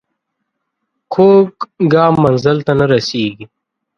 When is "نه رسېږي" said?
2.79-3.45